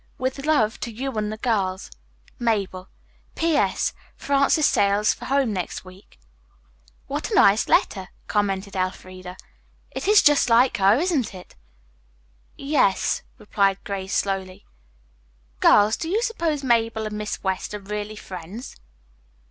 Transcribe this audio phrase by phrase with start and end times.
[0.17, 1.91] With love to you and the girls.
[2.39, 2.89] "MABEL.
[3.35, 3.55] "P.
[3.55, 3.93] S.
[4.15, 6.19] Frances sails for home next week."
[7.05, 9.37] "What a nice letter," commented Elfreda.
[9.91, 11.55] "It is just like her, isn't it!"
[12.57, 14.65] "Yes," replied Grace slowly.
[15.59, 18.77] "Girls, do you suppose Mabel and Miss West are really friends?"